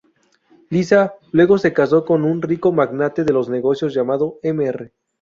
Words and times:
Lissa 0.71 1.13
luego 1.31 1.59
se 1.59 1.73
casó 1.73 2.05
con 2.05 2.23
un 2.23 2.41
rico 2.41 2.71
magnate 2.71 3.23
de 3.23 3.33
los 3.33 3.49
negocios 3.49 3.93
llamado 3.93 4.39
Mr. 4.43 4.91